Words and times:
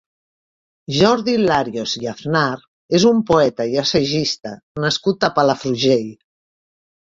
Jordi 0.99 1.35
Larios 1.41 1.93
i 1.99 2.09
Aznar 2.13 2.47
és 3.01 3.07
un 3.11 3.21
poeta 3.29 3.69
i 3.75 3.79
assagista 3.85 4.57
nascut 4.89 5.31
a 5.31 5.33
Palafrugell. 5.41 6.13